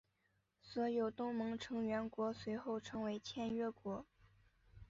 [0.63, 4.03] 所有东盟成员国随后成为签约国。